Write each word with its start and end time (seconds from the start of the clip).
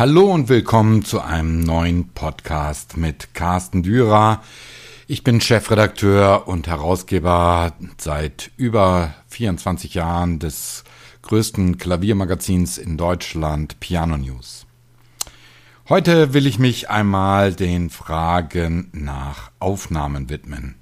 Hallo 0.00 0.32
und 0.32 0.48
willkommen 0.48 1.04
zu 1.04 1.20
einem 1.20 1.60
neuen 1.60 2.08
Podcast 2.08 2.96
mit 2.96 3.34
Carsten 3.34 3.82
Dürer. 3.82 4.40
Ich 5.06 5.24
bin 5.24 5.42
Chefredakteur 5.42 6.48
und 6.48 6.66
Herausgeber 6.68 7.74
seit 7.98 8.50
über 8.56 9.12
24 9.28 9.92
Jahren 9.92 10.38
des 10.38 10.84
größten 11.20 11.76
Klaviermagazins 11.76 12.78
in 12.78 12.96
Deutschland, 12.96 13.78
Piano 13.80 14.16
News. 14.16 14.64
Heute 15.90 16.32
will 16.32 16.46
ich 16.46 16.58
mich 16.58 16.88
einmal 16.88 17.52
den 17.52 17.90
Fragen 17.90 18.88
nach 18.94 19.50
Aufnahmen 19.58 20.30
widmen. 20.30 20.76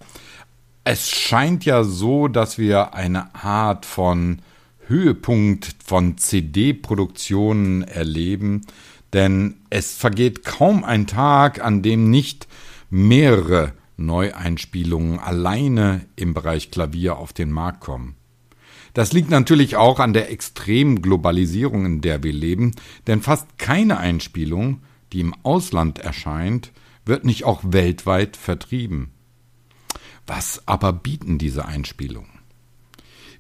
Es 0.85 1.11
scheint 1.11 1.65
ja 1.65 1.83
so, 1.83 2.29
dass 2.29 2.57
wir 2.57 2.95
eine 2.95 3.35
Art 3.35 3.85
von 3.85 4.43
Höhepunkt 4.87 5.75
von 5.85 6.19
CD-Produktionen 6.19 7.83
erleben, 7.83 8.63
denn 9.13 9.57
es 9.71 9.97
vergeht 9.97 10.45
kaum 10.45 10.85
ein 10.85 11.07
Tag, 11.07 11.65
an 11.65 11.83
dem 11.83 12.11
nicht 12.11 12.49
mehrere 12.91 13.73
Neueinspielungen 13.97 15.19
alleine 15.19 16.07
im 16.17 16.35
Bereich 16.35 16.71
Klavier 16.71 17.19
auf 17.19 17.33
den 17.33 17.51
Markt 17.51 17.81
kommen. 17.81 18.17
Das 18.95 19.13
liegt 19.13 19.31
natürlich 19.31 19.77
auch 19.77 20.01
an 20.01 20.13
der 20.13 20.31
extremen 20.31 21.03
Globalisierung, 21.03 21.85
in 21.85 22.01
der 22.01 22.23
wir 22.23 22.33
leben, 22.33 22.75
denn 23.07 23.21
fast 23.23 23.59
keine 23.59 23.99
Einspielung, 23.99 24.83
die 25.13 25.21
im 25.21 25.35
Ausland 25.43 25.99
erscheint, 25.99 26.73
wird 27.05 27.25
nicht 27.25 27.45
auch 27.45 27.61
weltweit 27.65 28.37
vertrieben. 28.37 29.13
Was 30.27 30.63
aber 30.67 30.93
bieten 30.93 31.39
diese 31.39 31.65
Einspielungen? 31.65 32.38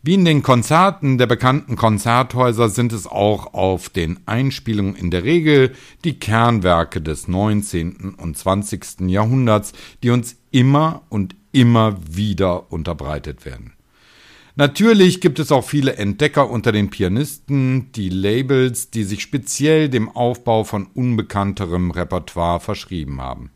Wie 0.08 0.14
in 0.14 0.24
den 0.24 0.42
Konzerten 0.42 1.18
der 1.18 1.26
bekannten 1.26 1.76
Konzerthäuser 1.76 2.70
sind 2.70 2.94
es 2.94 3.06
auch 3.06 3.52
auf 3.52 3.90
den 3.90 4.18
Einspielungen 4.24 4.96
in 4.96 5.10
der 5.10 5.22
Regel 5.22 5.74
die 6.02 6.18
Kernwerke 6.18 7.02
des 7.02 7.28
19. 7.28 8.14
und 8.16 8.38
20. 8.38 9.00
Jahrhunderts, 9.00 9.74
die 10.02 10.08
uns 10.08 10.36
immer 10.50 11.02
und 11.10 11.36
immer 11.52 11.98
wieder 12.08 12.72
unterbreitet 12.72 13.44
werden. 13.44 13.74
Natürlich 14.56 15.20
gibt 15.20 15.40
es 15.40 15.52
auch 15.52 15.64
viele 15.64 15.96
Entdecker 15.96 16.48
unter 16.48 16.72
den 16.72 16.88
Pianisten, 16.88 17.92
die 17.92 18.08
Labels, 18.08 18.88
die 18.88 19.04
sich 19.04 19.20
speziell 19.20 19.90
dem 19.90 20.08
Aufbau 20.08 20.64
von 20.64 20.86
unbekannterem 20.86 21.90
Repertoire 21.90 22.60
verschrieben 22.60 23.20
haben. 23.20 23.50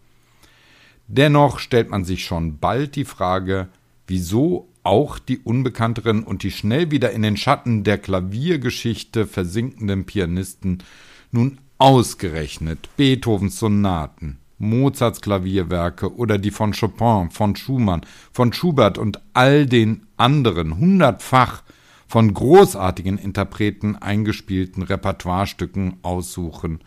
Dennoch 1.09 1.61
stellt 1.61 1.89
man 1.89 2.05
sich 2.05 2.27
schon 2.27 2.59
bald 2.59 2.95
die 2.95 3.07
Frage, 3.07 3.69
wieso 4.07 4.69
auch 4.83 5.19
die 5.19 5.39
unbekannteren 5.39 6.25
und 6.25 6.43
die 6.43 6.51
schnell 6.51 6.91
wieder 6.91 7.13
in 7.13 7.23
den 7.23 7.37
Schatten 7.37 7.85
der 7.85 7.99
Klaviergeschichte 7.99 9.27
versinkenden 9.27 10.05
Pianisten 10.05 10.83
nun 11.31 11.59
ausgerechnet 11.79 12.89
Beethovens 12.97 13.59
Sonaten, 13.59 14.39
Mozarts 14.59 15.21
Klavierwerke 15.21 16.15
oder 16.15 16.39
die 16.39 16.51
von 16.51 16.73
Chopin, 16.73 17.31
von 17.31 17.57
Schumann, 17.57 18.03
von 18.33 18.53
Schubert 18.53 18.99
und 18.99 19.21
all 19.35 19.67
den 19.67 20.07
anderen 20.17 20.79
hundertfach 20.79 21.63
von 22.07 22.35
großartigen 22.35 23.19
Interpreten 23.19 23.97
eingespielten 23.97 24.83
Repertoirestücken 24.83 25.97
aussuchen, 26.03 26.81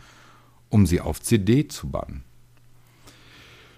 um 0.70 0.86
sie 0.86 1.02
auf 1.02 1.20
CD 1.22 1.68
zu 1.68 1.90
bannen. 1.90 2.24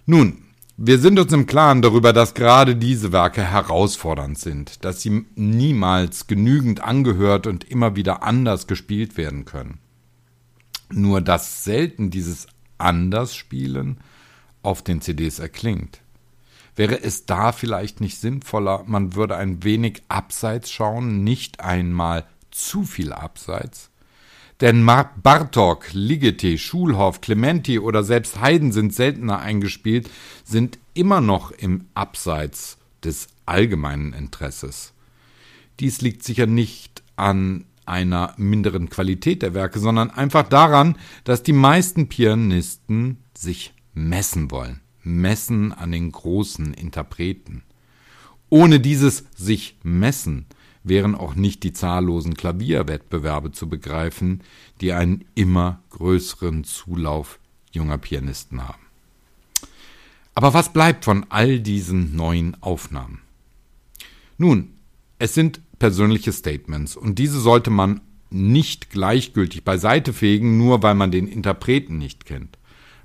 Nun, 0.05 0.43
wir 0.79 0.99
sind 0.99 1.17
uns 1.17 1.33
im 1.33 1.47
Klaren 1.47 1.81
darüber, 1.81 2.13
dass 2.13 2.35
gerade 2.35 2.75
diese 2.75 3.11
Werke 3.11 3.41
herausfordernd 3.41 4.37
sind, 4.37 4.85
dass 4.85 5.01
sie 5.01 5.25
niemals 5.35 6.27
genügend 6.27 6.81
angehört 6.81 7.47
und 7.47 7.63
immer 7.63 7.95
wieder 7.95 8.21
anders 8.21 8.67
gespielt 8.67 9.17
werden 9.17 9.45
können. 9.45 9.79
Nur 10.91 11.21
dass 11.21 11.63
selten 11.63 12.11
dieses 12.11 12.45
Andersspielen 12.77 13.97
auf 14.61 14.83
den 14.83 15.01
CDs 15.01 15.39
erklingt. 15.39 15.99
Wäre 16.75 17.01
es 17.01 17.25
da 17.25 17.53
vielleicht 17.53 17.99
nicht 17.99 18.19
sinnvoller, 18.19 18.83
man 18.85 19.15
würde 19.15 19.35
ein 19.35 19.63
wenig 19.63 20.03
abseits 20.09 20.69
schauen, 20.69 21.23
nicht 21.23 21.59
einmal 21.59 22.25
zu 22.51 22.83
viel 22.83 23.13
abseits? 23.13 23.89
Denn 24.59 24.85
Bartok, 24.85 25.89
Ligeti, 25.93 26.57
Schulhoff, 26.57 27.21
Clementi 27.21 27.77
oder 27.77 28.03
selbst 28.03 28.41
Haydn 28.41 28.71
sind 28.71 28.93
seltener 28.93 29.39
eingespielt, 29.39 30.09
sind 30.43 30.79
immer 30.95 31.21
noch 31.21 31.51
im 31.51 31.85
Abseits 31.93 32.77
des 33.03 33.27
allgemeinen 33.45 34.13
Interesses. 34.13 34.93
Dies 35.79 36.01
liegt 36.01 36.23
sicher 36.23 36.47
nicht 36.47 37.03
an 37.15 37.65
einer 37.85 38.33
minderen 38.37 38.89
Qualität 38.89 39.43
der 39.43 39.53
Werke, 39.53 39.79
sondern 39.79 40.09
einfach 40.09 40.49
daran, 40.49 40.97
dass 41.23 41.43
die 41.43 41.53
meisten 41.53 42.09
Pianisten 42.09 43.23
sich 43.37 43.73
messen 43.93 44.49
wollen, 44.49 44.81
messen 45.03 45.71
an 45.71 45.91
den 45.91 46.11
großen 46.11 46.73
Interpreten. 46.73 47.63
Ohne 48.49 48.79
dieses 48.79 49.25
sich 49.35 49.77
messen 49.83 50.47
wären 50.87 51.15
auch 51.15 51.35
nicht 51.35 51.63
die 51.63 51.73
zahllosen 51.73 52.35
Klavierwettbewerbe 52.35 53.51
zu 53.51 53.69
begreifen, 53.69 54.41
die 54.81 54.93
einen 54.93 55.25
immer 55.35 55.81
größeren 55.91 56.63
Zulauf 56.63 57.39
junger 57.71 57.97
Pianisten 57.97 58.67
haben. 58.67 58.81
Aber 60.35 60.53
was 60.53 60.71
bleibt 60.71 61.05
von 61.05 61.25
all 61.29 61.59
diesen 61.59 62.15
neuen 62.15 62.61
Aufnahmen? 62.61 63.21
Nun, 64.37 64.73
es 65.17 65.33
sind 65.33 65.61
persönliche 65.79 66.31
Statements 66.31 66.95
und 66.95 67.17
diese 67.17 67.39
sollte 67.39 67.71
man 67.71 68.01
nicht 68.29 68.89
gleichgültig 68.91 69.63
beiseite 69.63 70.13
fegen, 70.13 70.57
nur 70.57 70.83
weil 70.83 70.95
man 70.95 71.11
den 71.11 71.27
Interpreten 71.27 71.97
nicht 71.97 72.25
kennt. 72.25 72.57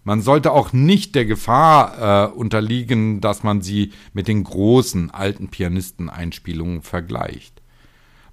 Man 0.05 0.21
sollte 0.21 0.51
auch 0.51 0.73
nicht 0.73 1.15
der 1.15 1.25
Gefahr 1.25 2.33
äh, 2.33 2.33
unterliegen, 2.33 3.21
dass 3.21 3.45
man 3.45 3.63
sie 3.63 3.93
mit 4.13 4.27
den 4.27 4.43
großen 4.43 5.11
alten 5.11 5.49
Pianisteneinspielungen 5.49 6.83
vergleicht. 6.83 7.62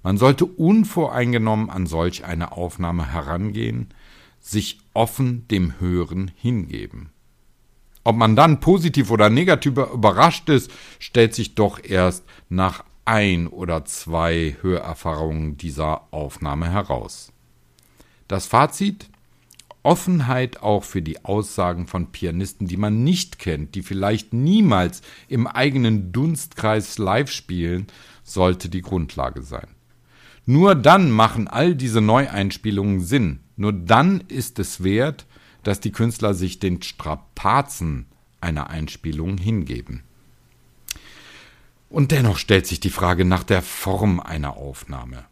Man 0.02 0.16
sollte 0.16 0.46
unvoreingenommen 0.46 1.68
an 1.70 1.86
solch 1.86 2.24
eine 2.24 2.52
Aufnahme 2.52 3.12
herangehen, 3.12 3.88
sich 4.40 4.78
offen 4.94 5.46
dem 5.48 5.78
Hören 5.78 6.30
hingeben. 6.34 7.10
Ob 8.02 8.16
man 8.16 8.34
dann 8.34 8.60
positiv 8.60 9.10
oder 9.10 9.28
negativ 9.28 9.76
überrascht 9.76 10.48
ist, 10.48 10.70
stellt 10.98 11.34
sich 11.34 11.54
doch 11.54 11.82
erst 11.82 12.24
nach 12.48 12.84
ein 13.04 13.46
oder 13.46 13.84
zwei 13.84 14.56
Hörerfahrungen 14.62 15.58
dieser 15.58 16.12
Aufnahme 16.12 16.70
heraus. 16.70 17.32
Das 18.28 18.46
Fazit? 18.46 19.10
Offenheit 19.82 20.62
auch 20.62 20.84
für 20.84 21.00
die 21.00 21.24
Aussagen 21.24 21.86
von 21.86 22.12
Pianisten, 22.12 22.66
die 22.66 22.76
man 22.76 23.02
nicht 23.02 23.38
kennt, 23.38 23.74
die 23.74 23.82
vielleicht 23.82 24.34
niemals 24.34 25.00
im 25.28 25.46
eigenen 25.46 26.12
Dunstkreis 26.12 26.98
live 26.98 27.30
spielen, 27.30 27.86
sollte 28.22 28.68
die 28.68 28.82
Grundlage 28.82 29.42
sein. 29.42 29.68
Nur 30.46 30.74
dann 30.74 31.10
machen 31.10 31.48
all 31.48 31.74
diese 31.74 32.00
Neueinspielungen 32.00 33.00
Sinn. 33.00 33.40
Nur 33.56 33.72
dann 33.72 34.22
ist 34.28 34.58
es 34.58 34.82
wert, 34.82 35.26
dass 35.62 35.80
die 35.80 35.92
Künstler 35.92 36.34
sich 36.34 36.58
den 36.58 36.82
Strapazen 36.82 38.06
einer 38.40 38.70
Einspielung 38.70 39.38
hingeben. 39.38 40.02
Und 41.90 42.12
dennoch 42.12 42.38
stellt 42.38 42.66
sich 42.66 42.80
die 42.80 42.90
Frage 42.90 43.24
nach 43.24 43.42
der 43.42 43.62
Form 43.62 44.20
einer 44.20 44.56
Aufnahme. 44.56 45.24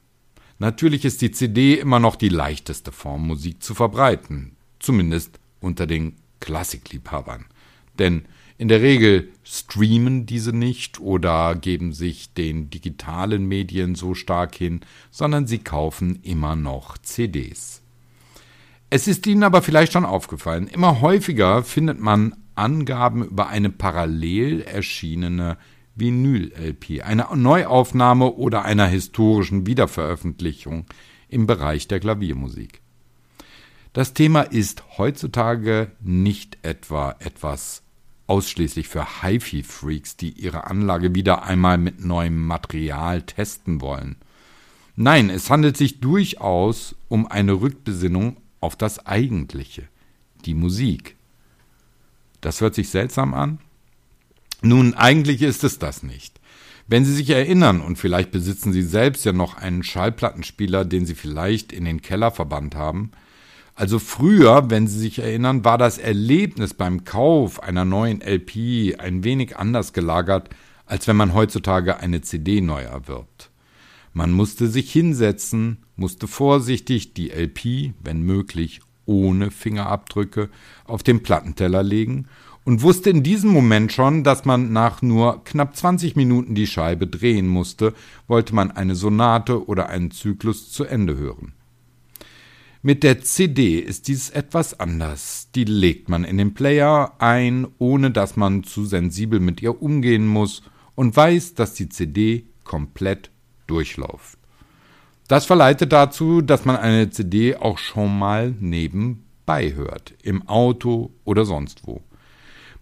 Natürlich 0.58 1.04
ist 1.04 1.22
die 1.22 1.30
CD 1.30 1.74
immer 1.74 2.00
noch 2.00 2.16
die 2.16 2.28
leichteste 2.28 2.91
Form, 2.91 3.27
Musik 3.27 3.62
zu 3.62 3.74
verbreiten, 3.74 4.56
zumindest 4.80 5.38
unter 5.60 5.86
den 5.86 6.16
Klassikliebhabern. 6.41 7.47
Denn 7.98 8.24
in 8.59 8.66
der 8.66 8.83
Regel 8.83 9.28
streamen 9.45 10.27
diese 10.27 10.53
nicht 10.53 11.01
oder 11.01 11.55
geben 11.55 11.93
sich 11.93 12.34
den 12.34 12.71
digitalen 12.71 13.47
Medien 13.47 13.95
so 13.95 14.15
stark 14.15 14.57
hin, 14.57 14.81
sondern 15.13 15.47
sie 15.47 15.59
kaufen 15.59 16.19
immer 16.22 16.57
noch 16.57 16.99
CDs. 16.99 17.83
Es 18.91 19.07
ist 19.07 19.27
Ihnen 19.28 19.45
aber 19.45 19.63
vielleicht 19.63 19.93
schon 19.93 20.05
aufgefallen, 20.05 20.66
immer 20.66 21.01
häufiger 21.01 21.63
findet 21.63 22.01
man 22.01 22.34
Angaben 22.57 23.25
über 23.25 23.49
eine 23.49 23.71
parallel 23.71 24.63
erschienene 24.63 25.57
Vinyl-LP, 25.95 27.03
eine 27.03 27.28
Neuaufnahme 27.34 28.34
oder 28.34 28.65
einer 28.65 28.87
historischen 28.87 29.66
Wiederveröffentlichung 29.66 30.87
im 31.28 31.47
Bereich 31.47 31.87
der 31.87 32.01
Klaviermusik. 32.01 32.81
Das 33.93 34.15
Thema 34.15 34.43
ist 34.43 34.83
heutzutage 34.99 35.93
nicht 36.01 36.59
etwa 36.63 37.15
etwas 37.21 37.83
ausschließlich 38.28 38.89
für 38.89 39.22
HiFi-Freaks, 39.22 40.16
die 40.16 40.30
ihre 40.30 40.66
Anlage 40.66 41.15
wieder 41.15 41.42
einmal 41.42 41.78
mit 41.78 42.04
neuem 42.04 42.47
Material 42.47 43.22
testen 43.22 43.80
wollen. 43.80 44.16
Nein, 44.95 45.30
es 45.30 45.51
handelt 45.51 45.77
sich 45.77 46.01
durchaus 46.01 46.95
um 47.09 47.27
eine 47.27 47.54
Rückbesinnung 47.54 48.36
auf 48.60 48.77
das 48.77 49.07
Eigentliche, 49.07 49.89
die 50.45 50.54
Musik. 50.54 51.16
Das 52.41 52.60
hört 52.60 52.75
sich 52.75 52.91
seltsam 52.91 53.34
an? 53.34 53.59
Nun, 54.60 54.95
eigentlich 54.95 55.42
ist 55.42 55.65
es 55.65 55.78
das 55.78 56.03
nicht. 56.03 56.41
Wenn 56.86 57.04
Sie 57.04 57.13
sich 57.13 57.31
erinnern, 57.31 57.81
und 57.81 57.97
vielleicht 57.97 58.31
besitzen 58.31 58.72
Sie 58.72 58.83
selbst 58.83 59.24
ja 59.24 59.33
noch 59.33 59.57
einen 59.57 59.83
Schallplattenspieler, 59.83 60.84
den 60.84 61.07
Sie 61.07 61.15
vielleicht 61.15 61.72
in 61.72 61.84
den 61.84 62.03
Keller 62.03 62.31
verbannt 62.31 62.74
haben, 62.74 63.13
Also 63.78 64.01
früher, 64.01 64.71
wenn 64.71 64.89
Sie 64.89 64.98
sich 64.98 65.21
erinnern, 65.21 65.65
war 65.65 65.78
das 65.78 65.98
Erlebnis 65.98 66.75
beim 66.75 67.04
Kauf 67.04 67.63
einer 67.63 67.84
neuen 67.84 68.21
LP 68.21 68.98
ein 68.98 69.22
wenig 69.22 69.57
anders 69.57 69.92
gelagert, 69.92 70.51
als 70.84 71.07
wenn 71.07 71.15
man 71.15 71.33
heutzutage 71.33 72.01
eine 72.01 72.21
CD 72.21 72.60
neu 72.60 72.83
erwirbt. 72.83 73.53
Man 74.13 74.33
musste 74.33 74.66
sich 74.66 74.91
hinsetzen, 74.91 75.84
musste 75.95 76.27
vorsichtig 76.27 77.15
die 77.15 77.30
LP, 77.30 77.95
wenn 78.03 78.22
möglich 78.22 78.80
ohne 79.07 79.53
Fingerabdrücke, 79.53 80.48
auf 80.84 81.04
den 81.04 81.22
Plattenteller 81.22 81.84
legen 81.84 82.27
und 82.65 82.83
wusste 82.83 83.10
in 83.10 83.22
diesem 83.22 83.51
Moment 83.51 83.92
schon, 83.92 84.24
dass 84.24 84.45
man 84.45 84.72
nach 84.72 85.03
nur 85.03 85.45
knapp 85.45 85.77
20 85.77 86.16
Minuten 86.16 86.57
die 86.57 86.66
Scheibe 86.66 87.07
drehen 87.07 87.47
musste, 87.47 87.95
wollte 88.27 88.57
man 88.57 88.72
eine 88.72 88.97
Sonate 88.97 89.69
oder 89.69 89.89
einen 89.89 90.10
Zyklus 90.10 90.72
zu 90.72 90.83
Ende 90.83 91.16
hören. 91.16 91.53
Mit 92.88 93.02
der 93.02 93.20
CD 93.20 93.80
ist 93.80 94.08
dies 94.08 94.30
etwas 94.30 94.80
anders. 94.80 95.50
Die 95.54 95.64
legt 95.64 96.08
man 96.08 96.24
in 96.24 96.38
den 96.38 96.54
Player 96.54 97.12
ein, 97.18 97.66
ohne 97.76 98.10
dass 98.10 98.34
man 98.34 98.64
zu 98.64 98.86
sensibel 98.86 99.40
mit 99.40 99.60
ihr 99.60 99.82
umgehen 99.82 100.26
muss 100.26 100.62
und 100.94 101.14
weiß, 101.14 101.52
dass 101.52 101.74
die 101.74 101.90
CD 101.90 102.46
komplett 102.64 103.30
durchläuft. 103.66 104.38
Das 105.26 105.44
verleitet 105.44 105.92
dazu, 105.92 106.40
dass 106.40 106.64
man 106.64 106.76
eine 106.76 107.10
CD 107.10 107.56
auch 107.56 107.76
schon 107.76 108.18
mal 108.18 108.54
nebenbei 108.58 109.74
hört, 109.74 110.14
im 110.22 110.48
Auto 110.48 111.12
oder 111.26 111.44
sonst 111.44 111.86
wo. 111.86 112.00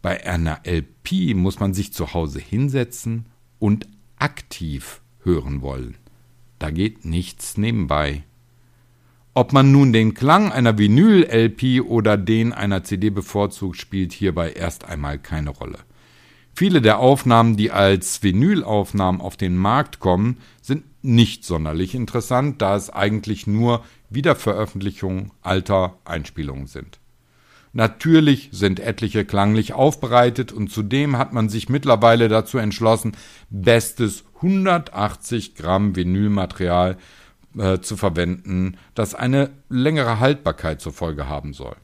Bei 0.02 0.24
einer 0.24 0.60
LP 0.64 1.34
muss 1.34 1.58
man 1.58 1.74
sich 1.74 1.92
zu 1.92 2.14
Hause 2.14 2.38
hinsetzen 2.38 3.26
und 3.58 3.88
aktiv 4.20 5.00
hören 5.24 5.62
wollen. 5.62 5.96
Da 6.60 6.70
geht 6.70 7.04
nichts 7.04 7.58
nebenbei. 7.58 8.22
Ob 9.36 9.52
man 9.52 9.70
nun 9.70 9.92
den 9.92 10.14
Klang 10.14 10.50
einer 10.50 10.78
Vinyl-LP 10.78 11.82
oder 11.86 12.16
den 12.16 12.54
einer 12.54 12.84
CD 12.84 13.10
bevorzugt, 13.10 13.76
spielt 13.76 14.14
hierbei 14.14 14.52
erst 14.52 14.86
einmal 14.86 15.18
keine 15.18 15.50
Rolle. 15.50 15.76
Viele 16.54 16.80
der 16.80 17.00
Aufnahmen, 17.00 17.54
die 17.54 17.70
als 17.70 18.22
Vinylaufnahmen 18.22 19.20
auf 19.20 19.36
den 19.36 19.54
Markt 19.58 20.00
kommen, 20.00 20.38
sind 20.62 20.84
nicht 21.02 21.44
sonderlich 21.44 21.94
interessant, 21.94 22.62
da 22.62 22.76
es 22.76 22.88
eigentlich 22.88 23.46
nur 23.46 23.84
Wiederveröffentlichungen 24.08 25.32
alter 25.42 25.98
Einspielungen 26.06 26.66
sind. 26.66 26.98
Natürlich 27.74 28.48
sind 28.52 28.80
etliche 28.80 29.26
klanglich 29.26 29.74
aufbereitet 29.74 30.50
und 30.50 30.70
zudem 30.70 31.18
hat 31.18 31.34
man 31.34 31.50
sich 31.50 31.68
mittlerweile 31.68 32.28
dazu 32.28 32.56
entschlossen, 32.56 33.12
bestes 33.50 34.24
180 34.36 35.56
Gramm 35.56 35.94
Vinylmaterial 35.94 36.96
äh, 37.58 37.80
zu 37.80 37.96
verwenden, 37.96 38.76
das 38.94 39.14
eine 39.14 39.50
längere 39.68 40.20
Haltbarkeit 40.20 40.80
zur 40.80 40.92
Folge 40.92 41.28
haben 41.28 41.52
soll. 41.52 41.76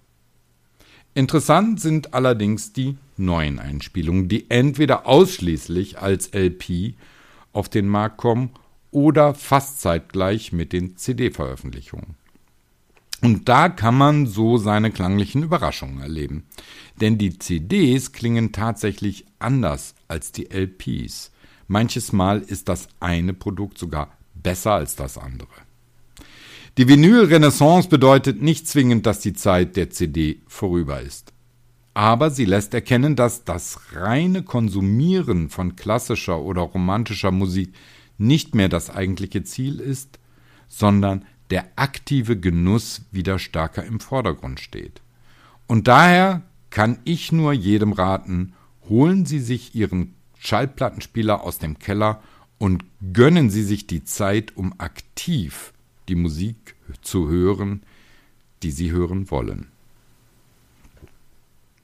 Interessant 1.15 1.81
sind 1.81 2.15
allerdings 2.15 2.73
die 2.73 2.97
neuen 3.17 3.59
Einspielungen, 3.59 4.29
die 4.29 4.51
entweder 4.51 5.07
ausschließlich 5.07 5.99
als 5.99 6.33
LP 6.35 6.95
auf 7.53 7.69
den 7.69 7.87
Markt 7.87 8.17
kommen 8.17 8.51
oder 8.91 9.35
fast 9.35 9.81
zeitgleich 9.81 10.53
mit 10.53 10.73
den 10.73 10.97
CD-Veröffentlichungen. 10.97 12.17
Und 13.21 13.49
da 13.49 13.69
kann 13.69 13.97
man 13.97 14.27
so 14.27 14.57
seine 14.57 14.91
klanglichen 14.91 15.45
Überraschungen 15.45 16.01
erleben. 16.01 16.45
Denn 17.01 17.19
die 17.19 17.39
CDs 17.39 18.13
klingen 18.13 18.51
tatsächlich 18.53 19.27
anders 19.39 19.95
als 20.09 20.33
die 20.33 20.51
LPs. 20.51 21.31
Manches 21.69 22.13
Mal 22.13 22.41
ist 22.41 22.69
das 22.69 22.89
eine 23.01 23.33
Produkt 23.33 23.79
sogar 23.79 24.11
besser 24.43 24.73
als 24.73 24.97
das 24.97 25.19
andere. 25.19 25.49
Die 26.79 26.89
Vinyl-Renaissance 26.89 27.89
bedeutet 27.89 28.41
nicht 28.41 28.67
zwingend, 28.67 29.05
dass 29.05 29.21
die 29.21 29.35
Zeit 29.35 29.77
der 29.77 29.91
CD 29.91 30.41
vorüber 30.47 31.01
ist. 31.01 31.33
Aber 31.95 32.31
sie 32.31 32.47
lässt 32.47 32.73
erkennen, 32.73 33.17
dass 33.17 33.45
das 33.45 33.79
reine 33.93 34.43
Konsumieren 34.43 35.51
von 35.51 35.77
klassischer 35.77 36.41
oder 36.41 36.63
romantischer 36.63 37.31
Musik 37.31 37.75
nicht 38.17 38.55
mehr 38.55 38.71
das 38.71 38.89
eigentliche 38.89 39.45
Ziel 39.45 39.81
ist, 39.81 40.19
sondern 40.69 41.27
der 41.51 41.67
aktive 41.77 42.39
Genuss 42.39 43.03
wieder 43.11 43.39
stärker 43.39 43.85
im 43.85 44.01
Vordergrund 44.01 44.59
steht. 44.59 45.03
Und 45.67 45.87
daher 45.87 46.43
kann 46.71 46.99
ich 47.05 47.33
nur 47.33 47.53
jedem 47.53 47.93
raten, 47.93 48.55
holen 48.89 49.27
Sie 49.27 49.41
sich 49.41 49.75
Ihren 49.75 50.15
Schallplattenspieler 50.39 51.43
aus 51.43 51.59
dem 51.59 51.79
Keller 51.79 52.23
und 52.63 52.85
gönnen 53.13 53.51
Sie 53.51 53.65
sich 53.65 53.89
die 53.89 54.05
Zeit, 54.05 54.57
um 54.57 54.73
aktiv 54.79 55.73
die 56.07 56.15
Musik 56.15 56.77
zu 57.01 57.29
hören, 57.29 57.83
die 58.63 58.71
Sie 58.71 58.93
hören 58.93 59.33
wollen. 59.33 59.67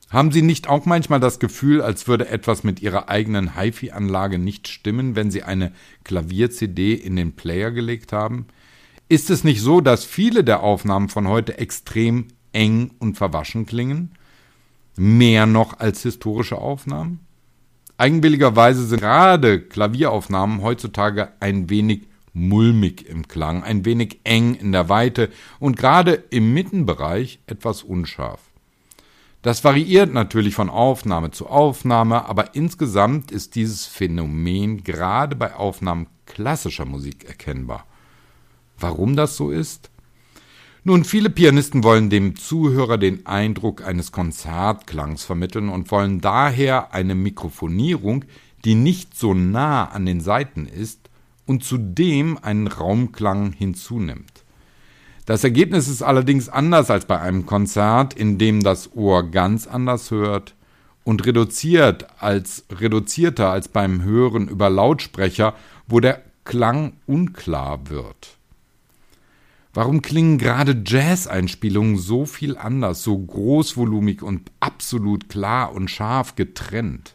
Haben 0.08 0.30
Sie 0.30 0.40
nicht 0.40 0.68
auch 0.68 0.86
manchmal 0.86 1.18
das 1.18 1.40
Gefühl, 1.40 1.82
als 1.82 2.06
würde 2.06 2.28
etwas 2.28 2.62
mit 2.62 2.80
Ihrer 2.80 3.08
eigenen 3.08 3.56
HiFi-Anlage 3.56 4.38
nicht 4.38 4.68
stimmen, 4.68 5.16
wenn 5.16 5.32
Sie 5.32 5.42
eine 5.42 5.72
Klavier-CD 6.04 6.94
in 6.94 7.16
den 7.16 7.32
Player 7.32 7.72
gelegt 7.72 8.12
haben? 8.12 8.46
Ist 9.08 9.30
es 9.30 9.42
nicht 9.42 9.62
so, 9.62 9.80
dass 9.80 10.04
viele 10.04 10.44
der 10.44 10.62
Aufnahmen 10.62 11.08
von 11.08 11.26
heute 11.26 11.58
extrem 11.58 12.28
eng 12.52 12.92
und 13.00 13.16
verwaschen 13.16 13.66
klingen? 13.66 14.12
Mehr 14.94 15.46
noch 15.46 15.80
als 15.80 16.04
historische 16.04 16.58
Aufnahmen? 16.58 17.18
Eigenwilligerweise 17.98 18.86
sind 18.86 19.00
gerade 19.00 19.60
Klavieraufnahmen 19.60 20.62
heutzutage 20.62 21.32
ein 21.40 21.68
wenig 21.68 22.02
mulmig 22.32 23.04
im 23.08 23.26
Klang, 23.26 23.64
ein 23.64 23.84
wenig 23.84 24.20
eng 24.22 24.54
in 24.54 24.70
der 24.70 24.88
Weite 24.88 25.30
und 25.58 25.76
gerade 25.76 26.12
im 26.30 26.54
Mittenbereich 26.54 27.40
etwas 27.48 27.82
unscharf. 27.82 28.40
Das 29.42 29.64
variiert 29.64 30.12
natürlich 30.12 30.54
von 30.54 30.70
Aufnahme 30.70 31.32
zu 31.32 31.48
Aufnahme, 31.48 32.26
aber 32.26 32.54
insgesamt 32.54 33.32
ist 33.32 33.56
dieses 33.56 33.86
Phänomen 33.86 34.84
gerade 34.84 35.34
bei 35.34 35.56
Aufnahmen 35.56 36.06
klassischer 36.24 36.84
Musik 36.84 37.24
erkennbar. 37.24 37.84
Warum 38.78 39.16
das 39.16 39.36
so 39.36 39.50
ist? 39.50 39.90
Nun, 40.88 41.04
viele 41.04 41.28
Pianisten 41.28 41.84
wollen 41.84 42.08
dem 42.08 42.34
Zuhörer 42.36 42.96
den 42.96 43.26
Eindruck 43.26 43.86
eines 43.86 44.10
Konzertklangs 44.10 45.22
vermitteln 45.22 45.68
und 45.68 45.90
wollen 45.90 46.22
daher 46.22 46.94
eine 46.94 47.14
Mikrofonierung, 47.14 48.24
die 48.64 48.74
nicht 48.74 49.14
so 49.14 49.34
nah 49.34 49.84
an 49.84 50.06
den 50.06 50.22
Saiten 50.22 50.64
ist, 50.64 51.10
und 51.44 51.62
zudem 51.62 52.38
einen 52.40 52.68
Raumklang 52.68 53.52
hinzunimmt. 53.52 54.44
Das 55.26 55.44
Ergebnis 55.44 55.88
ist 55.88 56.00
allerdings 56.00 56.48
anders 56.48 56.90
als 56.90 57.04
bei 57.04 57.20
einem 57.20 57.44
Konzert, 57.44 58.14
in 58.14 58.38
dem 58.38 58.62
das 58.62 58.96
Ohr 58.96 59.30
ganz 59.30 59.66
anders 59.66 60.10
hört 60.10 60.54
und 61.04 61.26
reduziert 61.26 62.06
als 62.18 62.64
reduzierter 62.70 63.50
als 63.50 63.68
beim 63.68 64.04
Hören 64.04 64.48
über 64.48 64.70
Lautsprecher, 64.70 65.54
wo 65.86 66.00
der 66.00 66.22
Klang 66.44 66.94
unklar 67.04 67.90
wird. 67.90 68.37
Warum 69.78 70.02
klingen 70.02 70.38
gerade 70.38 70.82
Jazz-Einspielungen 70.84 71.98
so 71.98 72.26
viel 72.26 72.56
anders, 72.56 73.04
so 73.04 73.16
großvolumig 73.16 74.24
und 74.24 74.50
absolut 74.58 75.28
klar 75.28 75.72
und 75.72 75.88
scharf 75.88 76.34
getrennt? 76.34 77.14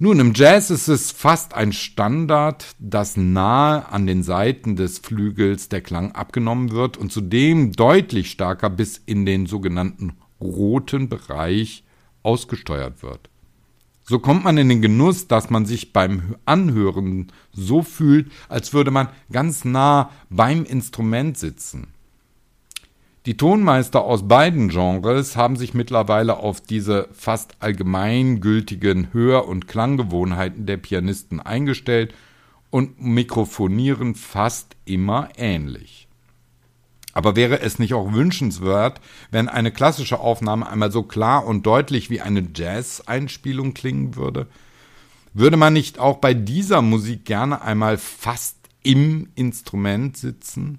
Nun, 0.00 0.18
im 0.18 0.32
Jazz 0.34 0.70
ist 0.70 0.88
es 0.88 1.12
fast 1.12 1.54
ein 1.54 1.72
Standard, 1.72 2.74
dass 2.80 3.16
nahe 3.16 3.88
an 3.88 4.08
den 4.08 4.24
Seiten 4.24 4.74
des 4.74 4.98
Flügels 4.98 5.68
der 5.68 5.80
Klang 5.80 6.10
abgenommen 6.10 6.72
wird 6.72 6.96
und 6.96 7.12
zudem 7.12 7.70
deutlich 7.70 8.32
stärker 8.32 8.68
bis 8.68 9.00
in 9.06 9.24
den 9.24 9.46
sogenannten 9.46 10.14
roten 10.40 11.08
Bereich 11.08 11.84
ausgesteuert 12.24 13.04
wird. 13.04 13.30
So 14.08 14.18
kommt 14.18 14.42
man 14.42 14.56
in 14.56 14.70
den 14.70 14.80
Genuss, 14.80 15.28
dass 15.28 15.50
man 15.50 15.66
sich 15.66 15.92
beim 15.92 16.36
Anhören 16.46 17.30
so 17.52 17.82
fühlt, 17.82 18.32
als 18.48 18.72
würde 18.72 18.90
man 18.90 19.10
ganz 19.30 19.66
nah 19.66 20.08
beim 20.30 20.64
Instrument 20.64 21.36
sitzen. 21.36 21.88
Die 23.26 23.36
Tonmeister 23.36 24.02
aus 24.02 24.26
beiden 24.26 24.70
Genres 24.70 25.36
haben 25.36 25.56
sich 25.56 25.74
mittlerweile 25.74 26.38
auf 26.38 26.62
diese 26.62 27.10
fast 27.12 27.56
allgemeingültigen 27.60 29.12
Hör- 29.12 29.46
und 29.46 29.68
Klanggewohnheiten 29.68 30.64
der 30.64 30.78
Pianisten 30.78 31.38
eingestellt 31.38 32.14
und 32.70 33.02
mikrofonieren 33.02 34.14
fast 34.14 34.74
immer 34.86 35.28
ähnlich. 35.36 36.07
Aber 37.14 37.36
wäre 37.36 37.60
es 37.60 37.78
nicht 37.78 37.94
auch 37.94 38.12
wünschenswert, 38.12 39.00
wenn 39.30 39.48
eine 39.48 39.72
klassische 39.72 40.20
Aufnahme 40.20 40.68
einmal 40.68 40.92
so 40.92 41.02
klar 41.02 41.46
und 41.46 41.66
deutlich 41.66 42.10
wie 42.10 42.20
eine 42.20 42.46
Jazz-Einspielung 42.54 43.74
klingen 43.74 44.14
würde? 44.14 44.46
Würde 45.34 45.56
man 45.56 45.72
nicht 45.72 45.98
auch 45.98 46.18
bei 46.18 46.34
dieser 46.34 46.82
Musik 46.82 47.24
gerne 47.24 47.62
einmal 47.62 47.98
fast 47.98 48.56
im 48.82 49.28
Instrument 49.34 50.16
sitzen? 50.16 50.78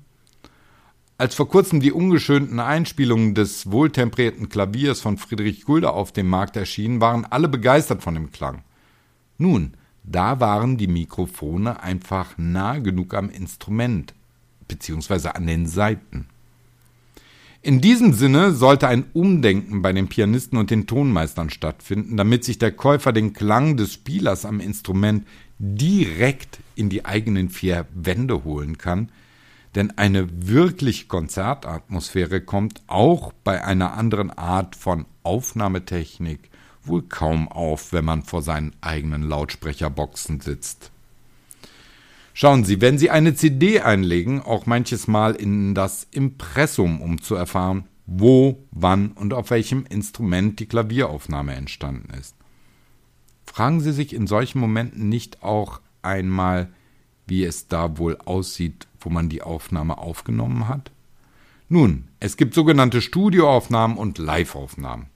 Als 1.17 1.35
vor 1.35 1.49
kurzem 1.49 1.81
die 1.81 1.91
ungeschönten 1.91 2.61
Einspielungen 2.61 3.35
des 3.35 3.71
wohltemperierten 3.71 4.47
Klaviers 4.47 5.01
von 5.01 5.17
Friedrich 5.17 5.65
Gulda 5.65 5.89
auf 5.89 6.13
dem 6.13 6.29
Markt 6.29 6.55
erschienen, 6.55 7.01
waren 7.01 7.25
alle 7.25 7.49
begeistert 7.49 8.01
von 8.01 8.13
dem 8.13 8.31
Klang. 8.31 8.63
Nun, 9.37 9.73
da 10.03 10.39
waren 10.39 10.77
die 10.77 10.87
Mikrofone 10.87 11.83
einfach 11.83 12.37
nah 12.37 12.79
genug 12.79 13.13
am 13.13 13.29
Instrument, 13.29 14.13
beziehungsweise 14.69 15.35
an 15.35 15.45
den 15.45 15.67
Saiten. 15.67 16.27
In 17.61 17.81
diesem 17.81 18.13
Sinne 18.13 18.53
sollte 18.53 18.87
ein 18.87 19.03
Umdenken 19.11 19.81
bei 19.81 19.91
den 19.91 20.07
Pianisten 20.07 20.57
und 20.57 20.71
den 20.71 20.87
Tonmeistern 20.87 21.49
stattfinden, 21.49 22.15
damit 22.15 22.45
sich 22.45 22.57
der 22.57 22.71
Käufer 22.71 23.11
den 23.11 23.33
Klang 23.33 23.75
des 23.75 23.91
Spielers 23.91 24.45
am 24.45 24.61
Instrument 24.61 25.27
direkt 25.57 26.59
in 26.75 26.87
die 26.87 27.03
eigenen 27.03 27.49
vier 27.49 27.85
Wände 27.93 28.45
holen 28.45 28.77
kann, 28.77 29.11
denn 29.75 29.97
eine 29.97 30.47
wirklich 30.47 31.09
Konzertatmosphäre 31.09 32.39
kommt 32.39 32.81
auch 32.87 33.33
bei 33.43 33.63
einer 33.63 33.93
anderen 33.93 34.31
Art 34.31 34.77
von 34.77 35.05
Aufnahmetechnik 35.23 36.49
wohl 36.83 37.03
kaum 37.03 37.49
auf, 37.49 37.91
wenn 37.91 38.05
man 38.05 38.23
vor 38.23 38.41
seinen 38.41 38.73
eigenen 38.79 39.23
Lautsprecherboxen 39.23 40.39
sitzt. 40.39 40.91
Schauen 42.33 42.63
Sie, 42.63 42.81
wenn 42.81 42.97
Sie 42.97 43.09
eine 43.09 43.33
CD 43.35 43.81
einlegen, 43.81 44.41
auch 44.41 44.65
manches 44.65 45.07
Mal 45.07 45.35
in 45.35 45.75
das 45.75 46.07
Impressum, 46.11 47.01
um 47.01 47.21
zu 47.21 47.35
erfahren, 47.35 47.85
wo, 48.05 48.65
wann 48.71 49.11
und 49.11 49.33
auf 49.33 49.51
welchem 49.51 49.85
Instrument 49.85 50.59
die 50.59 50.65
Klavieraufnahme 50.65 51.53
entstanden 51.53 52.13
ist. 52.19 52.35
Fragen 53.45 53.81
Sie 53.81 53.91
sich 53.91 54.13
in 54.13 54.27
solchen 54.27 54.59
Momenten 54.59 55.09
nicht 55.09 55.43
auch 55.43 55.81
einmal, 56.01 56.69
wie 57.27 57.43
es 57.43 57.67
da 57.67 57.97
wohl 57.97 58.17
aussieht, 58.25 58.87
wo 58.99 59.09
man 59.09 59.29
die 59.29 59.41
Aufnahme 59.41 59.97
aufgenommen 59.97 60.67
hat? 60.67 60.91
Nun, 61.67 62.07
es 62.19 62.35
gibt 62.35 62.55
sogenannte 62.55 63.01
Studioaufnahmen 63.01 63.97
und 63.97 64.17
Liveaufnahmen. 64.17 65.07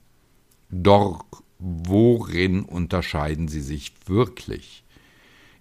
Doch 0.70 1.24
worin 1.58 2.62
unterscheiden 2.62 3.48
sie 3.48 3.60
sich 3.60 3.92
wirklich? 4.06 4.83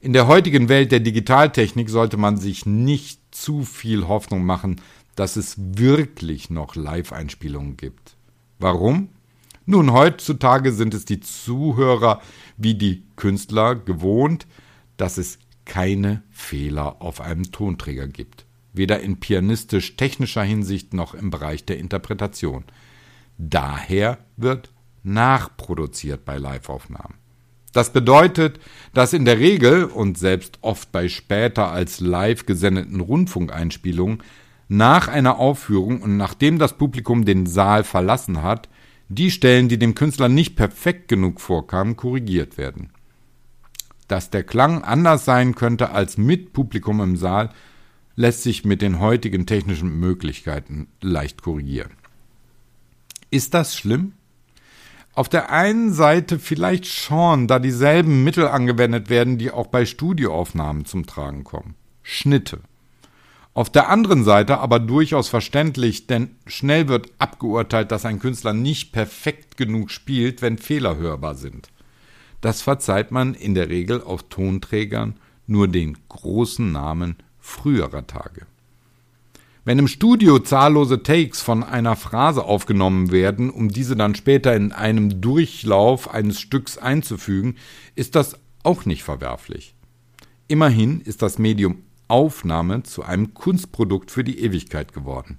In 0.03 0.12
der 0.12 0.27
heutigen 0.27 0.67
Welt 0.67 0.91
der 0.91 1.00
Digitaltechnik 1.00 1.89
sollte 1.89 2.17
man 2.17 2.36
sich 2.36 2.65
nicht 2.65 3.22
zu 3.31 3.63
viel 3.63 4.05
Hoffnung 4.05 4.43
machen, 4.43 4.81
dass 5.15 5.38
es 5.38 5.55
wirklich 5.57 6.50
noch 6.50 6.75
Live-Einspielungen 6.75 7.77
gibt. 7.77 8.17
Warum? 8.60 9.07
Nun, 9.65 9.93
heutzutage 9.93 10.74
sind 10.74 10.93
es 10.93 11.05
die 11.05 11.22
Zuhörer 11.22 12.22
wie 12.57 12.75
die 12.75 13.05
Künstler 13.15 13.75
gewohnt, 13.75 14.45
dass 14.98 15.17
es 15.17 15.39
keine 15.63 16.22
Fehler 16.31 17.01
auf 17.01 17.22
einem 17.22 17.53
Tonträger 17.53 18.10
gibt, 18.10 18.45
weder 18.74 19.00
in 19.00 19.22
pianistisch-technischer 19.22 20.43
Hinsicht 20.43 20.93
noch 20.93 21.13
im 21.13 21.29
Bereich 21.29 21.63
der 21.63 21.77
Interpretation. 21.77 22.65
Daher 23.38 24.17
wird 24.36 24.69
nachproduziert 25.01 26.25
bei 26.25 26.38
Liveaufnahmen. 26.38 27.23
Das 27.74 27.92
bedeutet, 27.92 28.60
dass 28.94 29.13
in 29.13 29.25
der 29.25 29.39
Regel 29.39 29.86
und 29.86 30.18
selbst 30.18 30.60
oft 30.62 30.92
bei 30.92 31.10
später 31.10 31.72
als 31.72 32.00
live 32.00 32.46
gesendeten 32.46 33.00
Rundfunkeinspielungen 33.00 34.22
nach 34.70 35.08
einer 35.08 35.39
Aufführung 35.39 36.01
und 36.01 36.15
nachdem 36.15 36.60
das 36.60 36.77
Publikum 36.77 37.25
den 37.25 37.48
Saal 37.48 37.84
verlassen 37.84 38.44
hat, 38.44 38.70
die 39.10 39.32
Stellen, 39.32 39.70
die 39.70 39.80
dem 39.80 39.96
Künstler 39.96 40.30
nicht 40.30 40.56
perfekt 40.56 41.08
genug 41.08 41.42
vorkamen, 41.42 41.98
korrigiert 41.98 42.58
werden. 42.58 42.92
Dass 44.08 44.30
der 44.30 44.44
Klang 44.44 44.84
anders 44.84 45.25
sein 45.25 45.56
könnte 45.56 45.92
als 45.92 46.18
mit 46.18 46.53
Publikum 46.53 47.01
im 47.01 47.18
Saal, 47.18 47.50
lässt 48.15 48.44
sich 48.44 48.63
mit 48.63 48.82
den 48.82 49.00
heutigen 49.00 49.46
technischen 49.48 50.00
Möglichkeiten 50.00 50.88
leicht 51.01 51.42
korrigieren. 51.42 51.92
Ist 53.32 53.56
das 53.56 53.75
schlimm? 53.75 54.13
Auf 55.15 55.29
der 55.29 55.51
einen 55.51 55.93
Seite 55.93 56.39
vielleicht 56.39 56.88
schon, 56.88 57.48
da 57.48 57.60
dieselben 57.60 58.24
Mittel 58.24 58.48
angewendet 58.48 59.12
werden, 59.12 59.38
die 59.38 59.51
auch 59.51 59.67
bei 59.67 59.86
Studioaufnahmen 59.86 60.86
zum 60.86 61.05
Tragen 61.05 61.43
kommen. 61.43 61.75
Schnitte. 62.01 62.62
Auf 63.53 63.70
der 63.70 63.89
anderen 63.89 64.24
Seite 64.24 64.58
aber 64.58 64.79
durchaus 64.79 65.29
verständlich, 65.29 66.08
denn 66.08 66.32
schnell 66.48 66.88
wird 66.88 67.12
abgeurteilt, 67.20 67.91
dass 67.91 68.05
ein 68.05 68.17
Künstler 68.17 68.53
nicht 68.53 68.91
perfekt 68.91 69.58
genug 69.58 69.91
spielt, 69.91 70.41
wenn 70.41 70.58
Fehler 70.58 70.98
hörbar 70.98 71.36
sind. 71.36 71.70
Das 72.41 72.63
verzeiht 72.63 73.12
man 73.12 73.36
in 73.36 73.53
der 73.53 73.70
Regel 73.70 74.01
auf 74.01 74.24
Tonträgern 74.24 75.20
nur 75.46 75.67
den 75.67 75.96
großen 76.10 76.72
Namen 76.72 77.17
früherer 77.39 78.08
Tage. 78.08 78.48
Wenn 79.65 79.79
im 79.79 79.88
Studio 79.88 80.39
zahllose 80.39 81.03
Takes 81.03 81.41
von 81.41 81.63
einer 81.63 81.96
Phrase 81.96 82.43
aufgenommen 82.43 83.12
werden, 83.12 83.50
um 83.50 83.70
diese 83.70 83.96
dann 83.96 84.13
später 84.13 84.53
in 84.55 84.74
einem 84.74 85.22
Durchlauf 85.22 86.13
eines 86.13 86.41
Stücks 86.41 86.77
einzufügen, 86.77 87.55
ist 87.96 88.15
das 88.15 88.38
auch 88.63 88.86
nicht 88.86 89.03
verwerflich. 89.03 89.74
Immerhin 90.50 91.00
ist 91.00 91.22
das 91.22 91.39
Medium 91.39 91.84
Aufnahme 92.10 92.84
zu 92.84 93.03
einem 93.03 93.34
Kunstprodukt 93.34 94.12
für 94.12 94.25
die 94.25 94.39
Ewigkeit 94.39 94.91
geworden. 94.91 95.38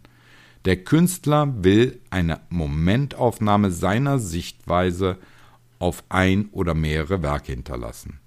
Der 0.64 0.82
Künstler 0.82 1.62
will 1.62 2.00
eine 2.08 2.40
Momentaufnahme 2.48 3.70
seiner 3.70 4.18
Sichtweise 4.18 5.18
auf 5.78 6.02
ein 6.08 6.48
oder 6.52 6.72
mehrere 6.72 7.22
Werke 7.22 7.52
hinterlassen. 7.52 8.20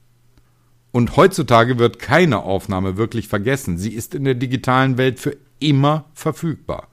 Und 0.92 1.18
heutzutage 1.18 1.80
wird 1.80 1.98
keine 1.98 2.44
Aufnahme 2.44 2.98
wirklich 2.98 3.28
vergessen. 3.28 3.80
Sie 3.80 3.94
ist 3.94 4.14
in 4.14 4.24
der 4.24 4.36
digitalen 4.36 5.00
Welt 5.00 5.20
für 5.20 5.36
immer 5.60 6.06
verfügbar. 6.14 6.88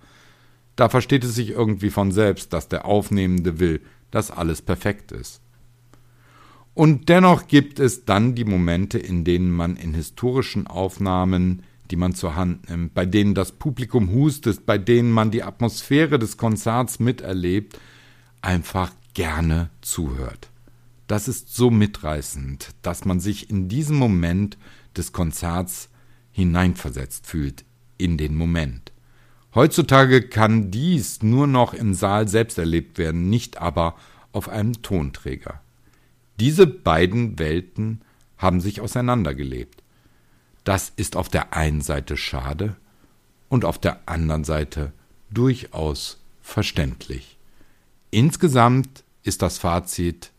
Da 0.77 0.89
versteht 0.89 1.25
es 1.25 1.35
sich 1.35 1.51
irgendwie 1.51 1.91
von 1.91 2.13
selbst, 2.13 2.53
dass 2.53 2.69
der 2.69 2.85
Aufnehmende 2.85 3.61
will, 3.61 3.81
dass 4.11 4.31
alles 4.31 4.63
perfekt 4.63 5.13
ist. 5.13 5.41
Und 6.75 7.09
dennoch 7.09 7.47
gibt 7.47 7.79
es 7.79 8.05
dann 8.05 8.35
die 8.35 8.45
Momente, 8.45 8.99
in 8.99 9.25
denen 9.25 9.53
man 9.53 9.77
in 9.77 9.95
historischen 9.95 10.67
Aufnahmen, 10.67 11.63
die 11.91 11.97
man 11.97 12.15
zur 12.15 12.35
Hand 12.35 12.69
nimmt, 12.69 12.95
bei 12.95 13.07
denen 13.07 13.35
das 13.35 13.53
Publikum 13.53 14.11
hustet, 14.11 14.67
bei 14.67 14.79
denen 14.79 15.13
man 15.13 15.31
die 15.31 15.45
Atmosphäre 15.45 16.19
des 16.19 16.37
Konzerts 16.37 16.99
miterlebt, 16.99 17.79
einfach 18.43 18.91
gerne 19.13 19.71
zuhört. 19.83 20.51
Das 21.07 21.29
ist 21.29 21.55
so 21.55 21.71
mitreißend, 21.71 22.71
dass 22.83 23.05
man 23.05 23.21
sich 23.21 23.51
in 23.51 23.69
diesem 23.69 23.97
Moment 23.97 24.59
des 24.97 25.13
Konzerts 25.13 25.91
hineinversetzt 26.33 27.27
fühlt 27.27 27.65
in 27.99 28.17
den 28.17 28.35
Moment. 28.35 28.93
Heutzutage 29.55 30.23
kann 30.23 30.71
dies 30.71 31.23
nur 31.23 31.47
noch 31.47 31.75
im 31.75 31.95
Saal 31.95 32.29
selbst 32.29 32.59
erlebt 32.59 32.99
werden, 32.99 33.31
nicht 33.31 33.59
aber 33.59 33.95
auf 34.33 34.49
einem 34.49 34.83
Tonträger. 34.83 35.61
Diese 36.41 36.67
beiden 36.67 37.39
Welten 37.39 38.01
haben 38.37 38.61
sich 38.61 38.81
auseinandergelebt. 38.81 39.83
Das 40.65 40.93
ist 40.97 41.15
auf 41.15 41.29
der 41.29 41.55
einen 41.55 41.83
Seite 41.83 42.17
schade 42.17 42.77
und 43.49 43.65
auf 43.65 43.79
der 43.79 44.01
anderen 44.07 44.45
Seite 44.45 44.93
durchaus 45.31 46.19
verständlich. 46.43 47.39
Insgesamt 48.11 49.05
ist 49.23 49.43
das 49.43 49.59
Fazit, 49.59 50.33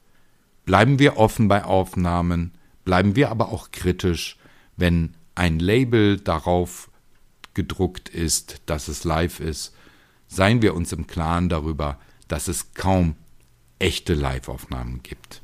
bleiben 0.65 0.99
wir 0.99 1.17
offen 1.17 1.47
bei 1.47 1.63
Aufnahmen, 1.63 2.51
bleiben 2.83 3.15
wir 3.15 3.29
aber 3.29 3.49
auch 3.49 3.71
kritisch, 3.71 4.37
wenn 4.75 5.13
ein 5.35 5.59
Label 5.59 6.19
darauf 6.19 6.89
gedruckt 7.55 8.09
ist, 8.09 8.61
dass 8.67 8.87
es 8.87 9.03
live 9.03 9.39
ist, 9.39 9.73
seien 10.27 10.61
wir 10.61 10.75
uns 10.75 10.91
im 10.91 11.07
Klaren 11.07 11.49
darüber, 11.49 11.99
dass 12.27 12.47
es 12.47 12.73
kaum 12.73 13.15
echte 13.79 14.13
Live-Aufnahmen 14.13 15.01
gibt. 15.03 15.41